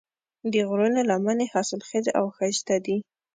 د 0.51 0.53
غرونو 0.69 0.99
لمنې 1.09 1.45
حاصلخیزې 1.53 2.11
او 2.19 2.25
ښایسته 2.35 2.75
دي. 2.85 2.97